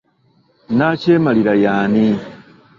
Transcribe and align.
Nakyemalira 0.77 1.53
y'ani? 1.63 2.05